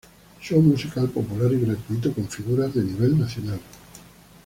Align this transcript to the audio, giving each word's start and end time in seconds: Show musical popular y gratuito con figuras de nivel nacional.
Show 0.41 0.59
musical 0.63 1.07
popular 1.09 1.53
y 1.53 1.59
gratuito 1.61 2.11
con 2.11 2.27
figuras 2.27 2.73
de 2.73 2.81
nivel 2.83 3.19
nacional. 3.19 3.59